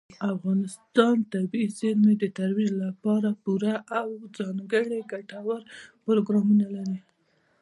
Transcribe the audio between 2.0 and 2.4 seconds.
د